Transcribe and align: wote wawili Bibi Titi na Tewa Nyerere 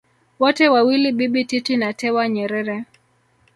wote 0.39 0.69
wawili 0.69 1.11
Bibi 1.11 1.45
Titi 1.45 1.77
na 1.77 1.93
Tewa 1.93 2.29
Nyerere 2.29 2.85